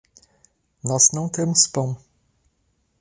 Nós 0.83 1.11
não 1.11 1.29
temos 1.29 1.67
pão 1.67 1.95